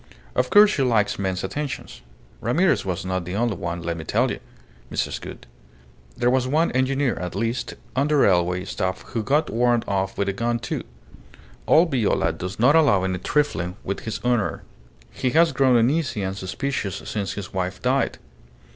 [0.33, 2.01] Of course she likes men's attentions.
[2.39, 4.39] Ramirez was not the only one, let me tell you,
[4.91, 5.21] Mrs.
[5.21, 5.45] Gould.
[6.17, 10.27] There was one engineer, at least, on the railway staff who got warned off with
[10.27, 10.81] a gun, too.
[11.67, 14.63] Old Viola does not allow any trifling with his honour.
[15.11, 18.17] He has grown uneasy and suspicious since his wife died.